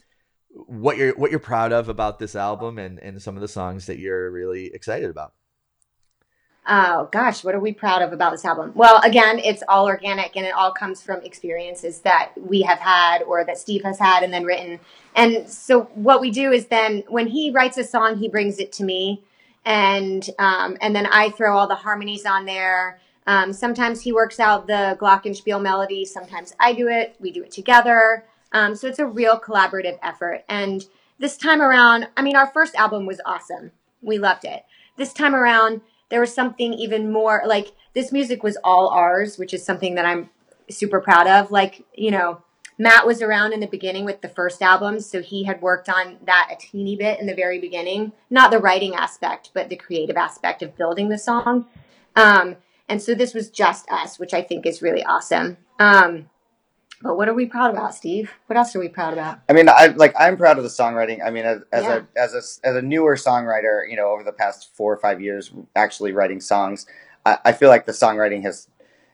[0.52, 3.86] what you're what you're proud of about this album and and some of the songs
[3.86, 5.32] that you're really excited about.
[6.66, 8.72] Oh gosh, what are we proud of about this album?
[8.74, 13.22] Well, again, it's all organic and it all comes from experiences that we have had
[13.22, 14.78] or that Steve has had and then written.
[15.16, 18.72] And so what we do is then when he writes a song, he brings it
[18.72, 19.22] to me
[19.64, 23.00] and um, and then I throw all the harmonies on there.
[23.26, 26.04] Um, sometimes he works out the glockenspiel melody.
[26.04, 27.16] Sometimes I do it.
[27.20, 28.24] We do it together.
[28.52, 30.44] Um, so it's a real collaborative effort.
[30.48, 30.84] And
[31.18, 33.72] this time around, I mean, our first album was awesome.
[34.02, 34.64] We loved it.
[34.96, 39.54] This time around, there was something even more like this music was all ours, which
[39.54, 40.30] is something that I'm
[40.68, 41.50] super proud of.
[41.50, 42.42] Like, you know,
[42.78, 46.16] Matt was around in the beginning with the first album, so he had worked on
[46.24, 48.12] that a teeny bit in the very beginning.
[48.30, 51.66] Not the writing aspect, but the creative aspect of building the song.
[52.16, 52.56] Um,
[52.88, 55.58] and so this was just us, which I think is really awesome.
[55.78, 56.30] Um,
[57.02, 58.30] but what are we proud about, Steve?
[58.46, 59.40] What else are we proud about?
[59.48, 61.24] I mean, I like I'm proud of the songwriting.
[61.24, 62.00] I mean, as, as Yeah.
[62.16, 65.20] a as a as a newer songwriter, you know, over the past four or five
[65.20, 66.86] years, actually writing songs,
[67.24, 68.68] I, I feel like the songwriting has,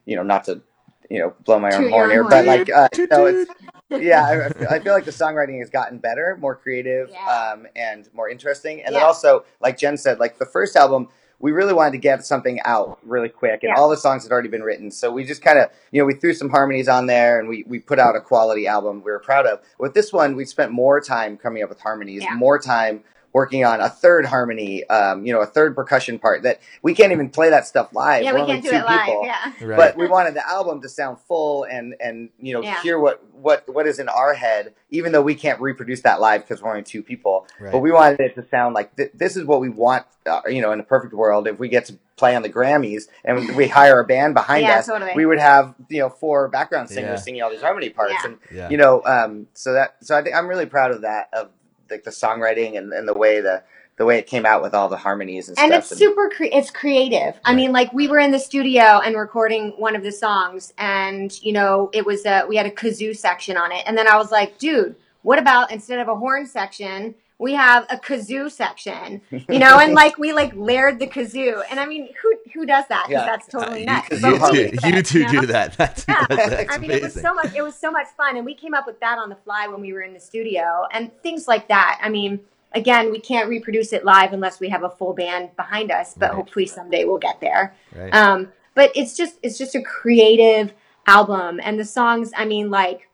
[0.05, 0.63] you know, not to,
[1.11, 2.31] you know, blow my own your horn here, horn.
[2.31, 3.51] but like, uh, you know, it's
[3.91, 7.53] yeah, I, I feel- like the songwriting has gotten better, more creative, Yeah.
[7.55, 8.83] um, and more interesting.
[8.83, 12.25] And then also, like Jen said, like the first album, we really wanted to get
[12.25, 13.81] something out really quick, and Yeah.
[13.81, 14.91] all the songs had already been written.
[14.91, 17.65] So we just kind of, you know, we threw some harmonies on there, and we
[17.69, 19.61] we put out a quality album we were proud of.
[19.79, 22.35] With this one, we spent more time coming up with harmonies, Yeah.
[22.35, 23.05] more time
[23.37, 27.13] working on a third harmony, um, you know, a third percussion part that we can't
[27.13, 28.23] even play that stuff live.
[28.25, 29.05] yeah, We're we only can't do two it live.
[29.05, 29.53] people Yeah.
[29.67, 29.77] Right.
[29.77, 32.81] but we wanted the album to sound full and and you know Yeah.
[32.83, 36.41] hear what what what is in our head even though we can't reproduce that live
[36.41, 37.73] because we're only two people Right.
[37.73, 40.63] but we wanted it to sound like th- this is what we want uh, you
[40.63, 43.69] know in a perfect world if we get to play on the grammys and we
[43.69, 45.13] hire a band behind Yeah, us totally.
[45.15, 47.25] we would have you know four background singers Yeah.
[47.27, 48.25] singing all these harmony parts Yeah.
[48.25, 48.69] and yeah.
[48.71, 51.51] you know um so that so i think i'm really proud of that of
[51.91, 53.63] like the songwriting and, and the way the
[53.97, 55.65] the way it came out with all the harmonies and, stuff.
[55.65, 59.01] and stuff it's super cre- it's creative i mean like we were in the studio
[59.05, 62.71] and recording one of the songs and you know it was a we had a
[62.71, 66.15] kazoo section on it and then i was like dude what about instead of a
[66.15, 71.07] horn section we have a kazoo section you know and like we like layered the
[71.07, 73.27] kazoo and i mean who who does that 'Cause Yeah.
[73.27, 75.41] that's totally Uh, nuts you, But you we two, did you it, two know?
[75.43, 75.73] do that.
[75.77, 76.25] That's, Yeah.
[76.29, 77.23] that's, that's I mean, it was amazing.
[77.23, 77.55] so much.
[77.55, 79.81] It was so much fun, and we came up with that on the fly when
[79.81, 81.99] we were in the studio, and things like that.
[82.03, 82.41] I mean,
[82.73, 86.31] again, we can't reproduce it live unless we have a full band behind us, but
[86.31, 86.35] Right.
[86.37, 87.75] hopefully someday we'll get there.
[87.95, 88.15] Right.
[88.15, 90.73] Um, but it's just it's just a creative
[91.07, 92.33] album, and the songs.
[92.37, 93.09] I mean, like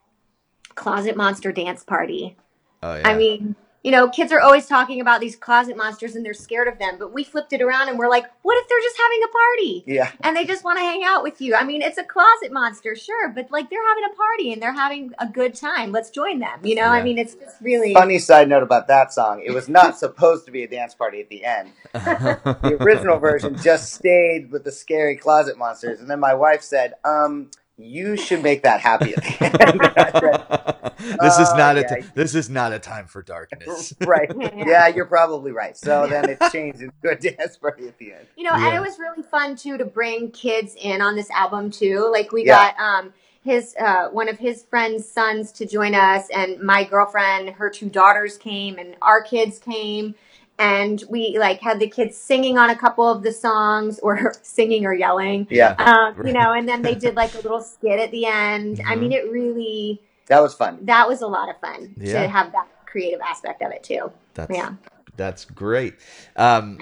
[0.77, 2.37] Closet Monster Dance Party.
[2.83, 3.09] oh yeah.
[3.09, 6.69] I mean, you know, kids are always talking about these closet monsters and they're scared
[6.69, 9.21] of them, but we flipped it around and we're like, what if they're just having
[9.25, 9.85] a party?
[9.87, 11.55] yeah and they just want to hang out with you.
[11.55, 14.73] I mean, it's a closet monster, sure, but like they're having a party and they're
[14.73, 15.93] having a good time.
[15.93, 16.61] Let's join them.
[16.63, 16.91] You know, Yeah.
[16.93, 20.47] I mean, it's just really funny side note about that song it was not supposed
[20.47, 24.73] to be a dance party at the end the original version just stayed with the
[24.73, 27.51] scary closet monsters, and then my wife said, "Um,
[27.83, 31.77] you should make that happy at the end." And I said, this is "Oh, not
[31.79, 33.93] a yeah." this is not a time for darkness.
[34.01, 34.31] right.
[34.39, 34.51] Yeah.
[34.73, 35.77] Yeah, you're probably right.
[35.77, 38.27] So then it changed into a dance party at the end.
[38.37, 41.71] you know, and it was really fun too to bring kids in on this album
[41.71, 42.09] too.
[42.13, 42.73] Like we Yeah.
[42.73, 43.13] got um
[43.45, 47.89] his uh one of his friends' sons to join us, and my girlfriend, her two
[47.89, 50.15] daughters came, and our kids came.
[50.59, 54.87] And we like had the kids singing on a couple of the songs, or singing
[54.87, 55.47] or yelling.
[55.51, 58.81] Yeah, um, you know, and then they did like a little skit at the end.
[58.87, 59.01] I Mhm.
[59.01, 60.79] mean, it really that was fun.
[60.83, 62.23] that was a lot of fun Yeah.
[62.23, 64.13] to have that creative aspect of it too.
[64.35, 64.73] That's Yeah.
[65.17, 65.95] that's great.
[66.37, 66.79] Um,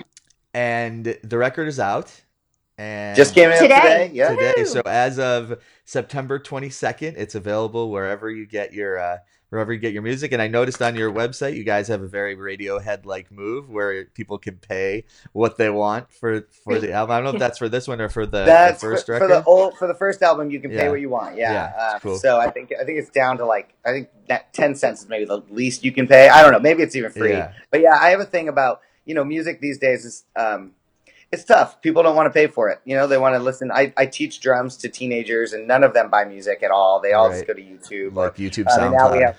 [0.53, 2.13] and the record is out.
[2.77, 3.75] And Just came in Today.
[3.81, 4.11] today.
[4.15, 4.31] Yeah.
[4.35, 4.65] today.
[4.65, 9.19] So as of September 22nd, it's available wherever you get your uh,
[9.51, 10.33] wherever you get your music.
[10.33, 14.07] And I noticed on your website, you guys have a very Radiohead like move where
[14.07, 17.13] people can pay what they want for for the album.
[17.13, 19.29] I don't know if that's for this one or for the, the first for, record.
[19.29, 20.51] for the old for the first album.
[20.51, 21.37] You can pay what you want.
[21.37, 21.53] Yeah.
[21.53, 22.19] Yeah, uh, cool.
[22.19, 25.09] So I think I think it's down to like I think that ten cents is
[25.09, 26.29] maybe the least you can pay.
[26.29, 26.61] I don't know.
[26.61, 27.33] Maybe it's even free.
[27.33, 27.53] Yeah.
[27.71, 30.73] But yeah, I have a thing about you know music these days is um,
[31.33, 31.81] it's tough.
[31.83, 32.81] People don't want to pay for it.
[32.85, 33.71] You know, they want to listen.
[33.73, 37.01] I, I teach drums to teenagers, and none of them buy music at all.
[37.01, 37.35] They all Right.
[37.37, 38.17] just go to YouTube.
[38.17, 39.39] or- like YouTube I mean, now we have,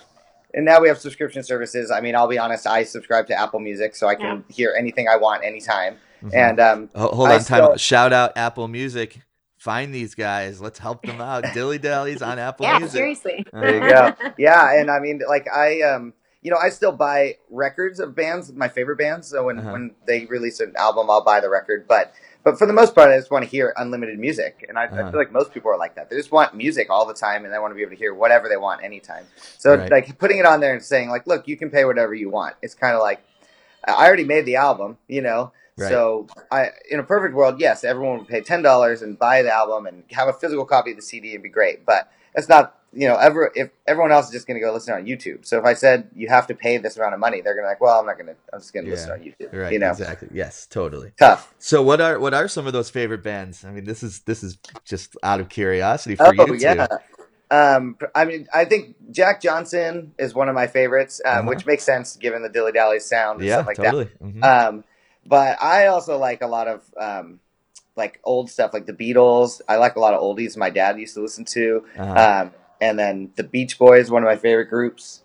[0.54, 1.90] and now we have subscription services.
[1.90, 2.66] I mean, I'll be honest.
[2.66, 5.96] I subscribe to Apple Music, so I can hear anything I want anytime.
[6.24, 6.34] Mhm.
[6.34, 7.44] And um, Oh, hold I on, time.
[7.44, 7.80] still- out.
[7.80, 9.18] Shout out Apple Music.
[9.58, 10.60] Find these guys.
[10.60, 11.44] Let's help them out.
[11.54, 12.96] Dilly Dallies on Apple Yeah, Music.
[12.96, 13.46] seriously.
[13.52, 14.12] There you go.
[14.36, 18.52] yeah, and I mean, like I, um, you know, I still buy records of bands,
[18.52, 19.28] my favorite bands.
[19.28, 19.72] So when Uh-huh.
[19.72, 21.86] when they release an album, I'll buy the record.
[21.88, 22.12] But
[22.44, 24.86] but for the most part, I just want to hear unlimited music, and I, I
[24.88, 25.10] Uh-huh.
[25.10, 26.10] feel like most people are like that.
[26.10, 28.12] They just want music all the time, and they want to be able to hear
[28.12, 29.24] whatever they want anytime.
[29.58, 29.90] So Right.
[29.90, 32.56] like putting it on there and saying like, look, you can pay whatever you want.
[32.62, 33.22] It's kind of like
[33.84, 35.52] I already made the album, you know.
[35.76, 35.88] Right.
[35.88, 39.52] So I, in a perfect world, yes, everyone would pay ten dollars and buy the
[39.52, 41.84] album and have a physical copy of the CD and be great.
[41.86, 44.94] But it's not, you know, ever if everyone else is just going to go listen
[44.94, 45.44] on YouTube.
[45.46, 47.68] So if I said you have to pay this amount of money, they're going to
[47.68, 48.36] like, well, I'm not going to.
[48.52, 48.96] I'm just going to Yeah.
[48.96, 49.52] listen on YouTube.
[49.52, 49.72] Right.
[49.72, 50.28] You know, Exactly.
[50.32, 50.66] Yes.
[50.66, 51.12] Totally.
[51.18, 51.54] tough.
[51.58, 53.64] So what are what are some of those favorite bands?
[53.64, 56.86] I mean, this is this is just out of curiosity for Oh you yeah.
[57.50, 61.48] Um, I mean, I think Jack Johnson is one of my favorites, um, Uh-huh.
[61.50, 63.56] which makes sense given the Dilly Dally sound and Yeah.
[63.56, 64.08] stuff like totally.
[64.40, 64.68] That.
[64.68, 64.84] Um,
[65.26, 67.40] but I also like a lot of um,
[67.94, 69.60] like old stuff, like the Beatles.
[69.68, 70.56] I like a lot of oldies.
[70.56, 72.42] My dad used to listen to, Uh-huh.
[72.46, 72.52] um,
[72.82, 75.22] and then the Beach Boys, one of my favorite groups.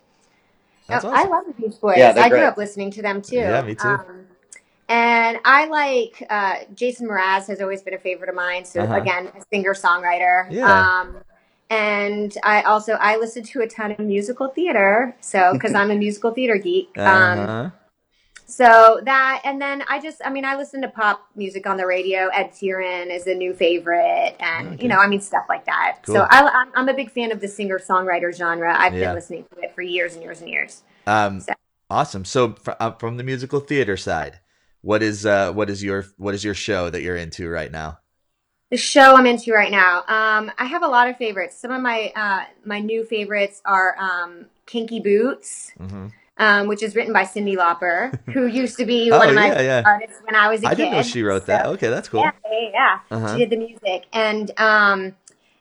[0.88, 1.26] That's Oh, awesome.
[1.26, 1.98] I love the Beach Boys.
[1.98, 2.46] Yeah, they're I grew great.
[2.46, 3.36] up listening to them too.
[3.36, 3.88] Yeah, me too.
[3.88, 4.26] Um,
[4.88, 8.64] and I like uh, Jason Mraz has always been a favorite of mine.
[8.64, 8.94] So Uh-huh.
[8.94, 10.46] again, a singer songwriter.
[10.50, 11.00] Yeah.
[11.02, 11.18] Um,
[11.68, 15.14] and I also I listen to a ton of musical theater.
[15.20, 16.90] So because I'm a musical theater geek.
[16.96, 17.70] Um, Uh-huh.
[18.50, 21.86] So that and then I just I mean I listen to pop music on the
[21.86, 22.28] radio.
[22.28, 24.82] Ed Sheeran is a new favorite, and Okay.
[24.82, 25.98] you know I mean stuff like that.
[26.02, 26.14] Cool.
[26.16, 28.74] So I, I'm, I'm a big fan of the singer songwriter genre.
[28.76, 29.08] I've Yeah.
[29.08, 30.82] been listening to it for years and years and years.
[31.06, 31.52] Um, So-
[31.90, 32.24] awesome.
[32.24, 34.40] So fr- uh, from the musical theater side,
[34.80, 37.98] what is uh what is your what is your show that you're into right now?
[38.70, 39.98] The show I'm into right now.
[40.08, 41.58] Um, I have a lot of favorites.
[41.60, 46.94] Some of my uh, my new favorites are um, Kinky Boots, hmm um, which is
[46.94, 49.82] written by Cyndi Lauper, who used to be Oh, one of my yeah, yeah.
[49.84, 50.82] artists when I was a I kid.
[50.82, 51.66] I didn't know she wrote that.
[51.66, 52.20] Okay, that's cool.
[52.20, 52.98] Yeah, yeah, yeah.
[53.10, 53.32] Uh-huh.
[53.34, 55.14] She did the music, and um,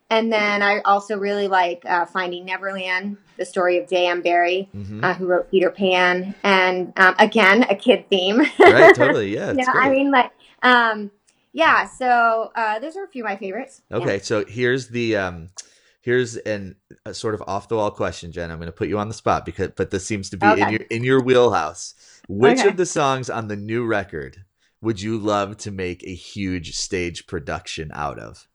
[0.10, 4.22] and then I also really like uh, Finding Neverland, the story of J.M.
[4.22, 8.40] Barrie, hmm uh, who wrote Peter Pan, and um, again a kid theme.
[8.60, 9.34] right, totally.
[9.34, 9.84] Yeah, it's yeah, great.
[9.86, 10.32] I mean like
[10.64, 11.12] um,
[11.54, 11.88] yeah.
[11.88, 13.82] So uh, those are a few of my favorites.
[13.90, 13.98] Yeah.
[13.98, 15.50] Okay, so here's the um
[16.08, 16.74] here's an
[17.06, 18.50] a sort of off the wall question, Jen.
[18.50, 20.70] I'm going to put you on the spot because but this seems to be in
[20.70, 21.96] your in your wheelhouse.
[22.30, 22.70] Which Okay.
[22.70, 24.46] of the songs on the new record
[24.82, 28.48] would you love to make a huge stage production out of?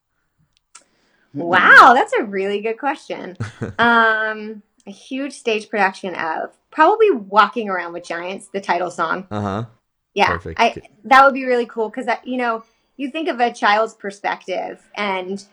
[1.34, 3.36] Wow, that's a really good question.
[3.78, 9.26] um, a huge stage production of probably "Walking Around with Giants," the title song.
[9.30, 9.66] Uh-huh.
[10.14, 10.58] Yeah, Perfect.
[10.58, 12.64] I that would be really cool because you know
[12.96, 15.44] you think of a child's perspective and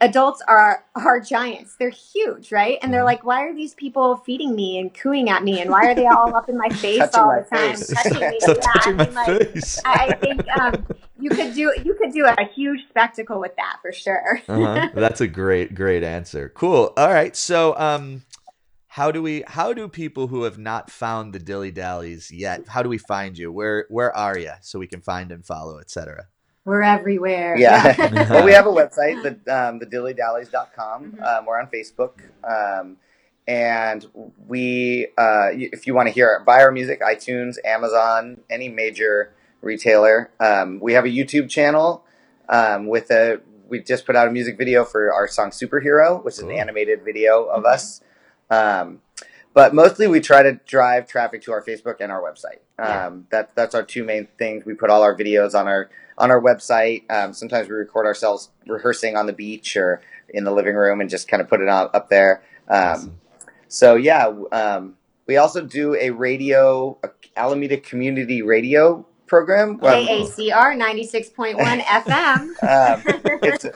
[0.00, 1.76] adults are are giants.
[1.76, 2.78] They're huge, right?
[2.82, 3.06] And they're Mhm.
[3.06, 6.06] like, why are these people feeding me and cooing at me, and why are they
[6.06, 7.92] all up in my face Touching all my the time, face.
[7.92, 8.38] touching me?
[8.42, 9.78] Stop Yeah, touching I my like, face.
[9.84, 10.86] I I think um,
[11.18, 14.40] you could do you could do a huge spectacle with that for sure.
[14.48, 14.88] uh-huh.
[14.94, 16.48] That's a great, great answer.
[16.54, 16.92] Cool.
[16.96, 17.34] All right.
[17.36, 18.22] So, um,
[18.88, 19.44] how do we?
[19.46, 22.68] How do people who have not found the Dilly Dallies yet?
[22.68, 23.52] How do we find you?
[23.52, 26.26] Where Where are you so we can find and follow, etc.
[26.68, 27.56] We're everywhere.
[27.56, 27.94] Yeah.
[27.98, 28.30] Yeah.
[28.30, 31.12] well, we have a website, the um, thedillydallies.com.
[31.12, 31.22] Mhm.
[31.26, 32.20] Um, we're on Facebook.
[32.44, 32.98] Um,
[33.46, 34.04] and
[34.46, 39.32] we, uh, if you want to hear it, buy our music, iTunes, Amazon, any major
[39.62, 40.30] retailer.
[40.38, 42.04] Um, we have a YouTube channel
[42.50, 43.40] um, with a.
[43.66, 47.02] We just put out a music video for our song "Superhero," which is an animated
[47.02, 47.72] video of Mhm.
[47.72, 48.00] us.
[49.58, 52.60] But mostly, we try to drive traffic to our Facebook and our website.
[52.78, 53.06] Yeah.
[53.06, 54.64] Um, that that's our two main things.
[54.64, 57.02] We put all our videos on our on our website.
[57.10, 61.10] Um, sometimes we record ourselves rehearsing on the beach or in the living room and
[61.10, 62.44] just kind of put it on, up there.
[62.68, 63.20] Um, Awesome.
[63.66, 64.94] So yeah, um,
[65.26, 69.80] we also do a radio, a Alameda Community Radio program.
[69.80, 72.38] AACR ninety six point one FM.
[72.62, 73.02] um,
[73.42, 73.66] it's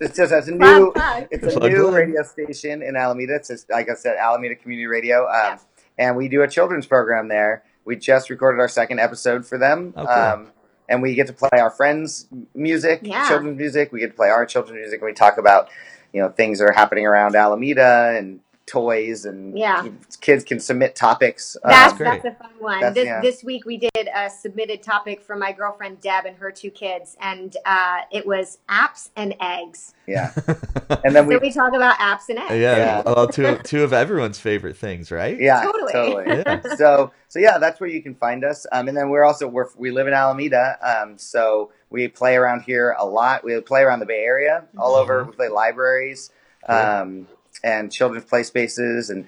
[0.00, 1.26] it's just it's a new plug.
[1.30, 3.36] it's a new radio station in Alameda.
[3.36, 5.58] It's just, like I said, Alameda Community Radio, um, Yeah.
[5.98, 7.62] and we do a children's program there.
[7.84, 9.94] We just recorded our second episode for them.
[9.96, 10.12] Oh, cool.
[10.14, 10.52] um,
[10.88, 13.26] and we get to play our friends' music, Yeah.
[13.28, 13.92] children's music.
[13.92, 15.00] We get to play our children's music.
[15.00, 15.68] and We talk about,
[16.12, 19.86] you know, things that are happening around Alameda and toys, and Yeah.
[20.20, 21.56] kids can submit topics.
[21.64, 22.80] That's Um, that's a fun one.
[22.80, 23.20] That's- this yeah.
[23.20, 27.16] this week we did a submitted topic from my girlfriend Deb and her two kids,
[27.20, 29.94] and uh, it was apps and eggs.
[30.06, 30.32] yeah,
[31.04, 32.50] and then we, so we talk about apps and eggs.
[32.54, 33.02] yeah, Yeah.
[33.06, 35.38] well, two two of everyone's favorite things, right?
[35.40, 35.92] yeah, Totally.
[35.92, 36.42] totally.
[36.44, 36.60] Yeah.
[36.76, 38.66] so so yeah, that's where you can find us.
[38.72, 42.62] Um, and then we're also we're, we live in Alameda, um, so we play around
[42.62, 43.44] here a lot.
[43.44, 45.22] We play around the Bay Area, all over.
[45.22, 46.30] We play libraries,
[46.68, 47.28] um,
[47.62, 49.26] and children's play spaces, and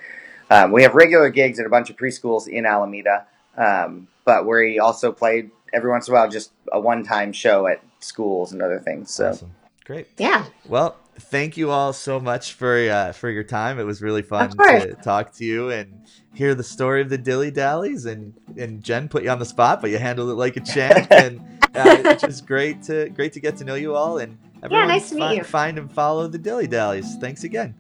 [0.51, 3.27] um, we have regular gigs at a bunch of preschools in Alameda.
[3.57, 7.83] Um, but we also played every once in a while just a one-time show at
[8.01, 9.11] schools and other things.
[9.11, 9.55] So Awesome.
[9.85, 10.07] Great.
[10.19, 10.45] Yeah.
[10.67, 13.79] Well, thank you all so much for uh, for your time.
[13.79, 16.03] It was really fun to talk to you and
[16.35, 18.05] hear the story of the Dilly Dallies.
[18.05, 21.09] And and Jen put you on the spot, but you handled it like a champ.
[21.11, 21.41] And
[21.75, 25.09] uh, it's just great to great to get to know you all and everyone nice
[25.11, 25.45] to meet fi- you.
[25.45, 27.17] find and follow the Dilly Dallies.
[27.17, 27.75] Thanks again.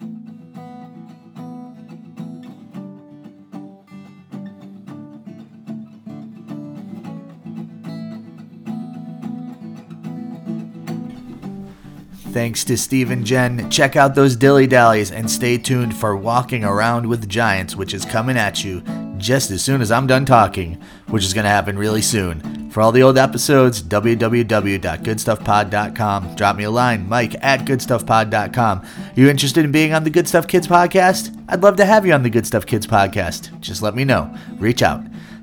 [12.38, 13.68] Thanks to Steve and Jen.
[13.68, 18.04] Check out those dilly dallies and stay tuned for Walking Around with Giants, which is
[18.04, 18.80] coming at you
[19.16, 22.70] just as soon as I'm done talking, which is going to happen really soon.
[22.70, 26.36] For all the old episodes, www.goodstuffpod.com.
[26.36, 28.86] Drop me a line, mike at goodstuffpod.com.
[29.16, 31.36] You interested in being on the Good Stuff Kids podcast?
[31.48, 33.58] I'd love to have you on the Good Stuff Kids podcast.
[33.58, 34.32] Just let me know.
[34.58, 35.02] Reach out.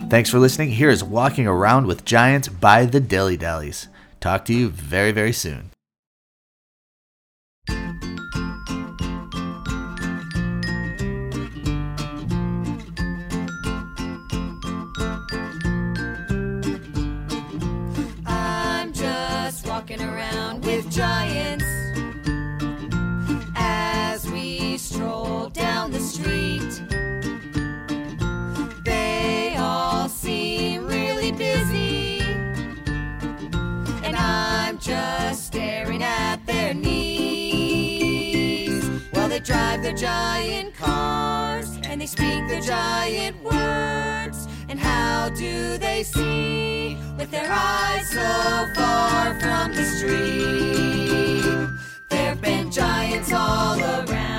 [0.10, 0.69] Thanks for listening.
[0.69, 3.89] Here is Walking Around with Giants by the Dilly Dallies.
[4.21, 5.71] Talk to you very, very soon.
[39.75, 44.47] Drive their giant cars and they speak their giant words.
[44.69, 51.43] And how do they see with their eyes so far from the street?
[52.09, 54.35] There've been giants all around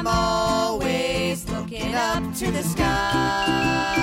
[0.00, 4.02] I'm always looking up to the sky.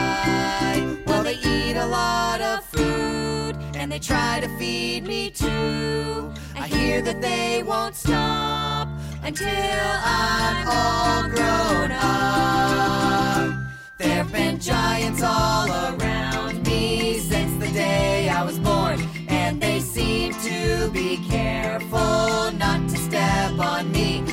[1.07, 6.31] Well, they eat a lot of food and they try to feed me too.
[6.55, 8.87] I hear that they won't stop
[9.23, 13.55] until I'm all grown up.
[13.97, 20.33] There've been giants all around me since the day I was born, and they seem
[20.43, 24.23] to be careful not to step on me.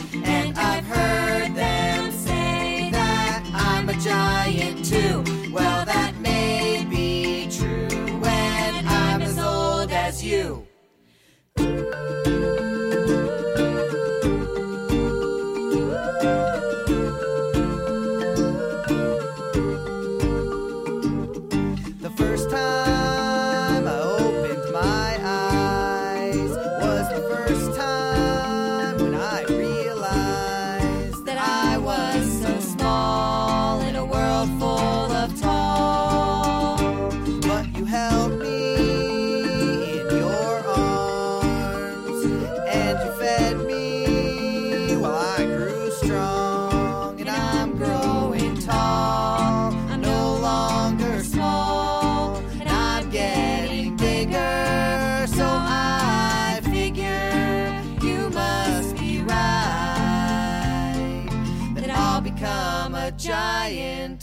[1.04, 5.22] Heard them say that I'm a giant too.
[5.52, 10.66] Well, that may be true when I'm as old as you.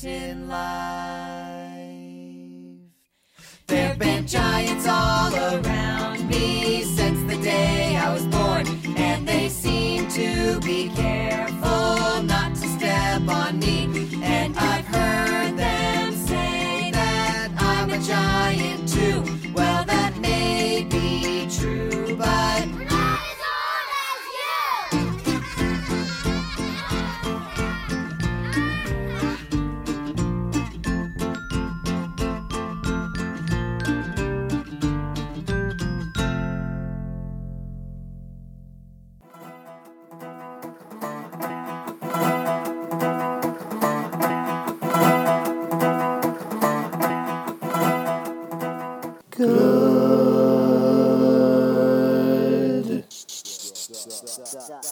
[0.03, 0.61] In life.
[3.67, 10.07] There've been giants all around me since the day I was born, and they seem
[10.09, 11.50] to be careful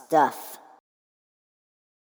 [0.10, 0.49] stuff.